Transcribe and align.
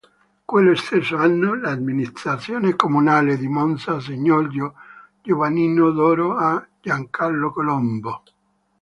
Quello 0.45 0.73
stesso 0.73 1.15
anno 1.17 1.53
l'amministrazione 1.53 2.75
comunale 2.75 3.37
di 3.37 3.47
Monza 3.47 3.97
assegnò 3.97 4.39
il 4.39 4.49
Giovannino 5.21 5.91
d'oro 5.91 6.35
a 6.37 6.67
Giancarlo 6.81 7.51
Colombo. 7.51 8.23